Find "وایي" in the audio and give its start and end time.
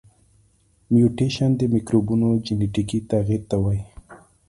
3.63-3.83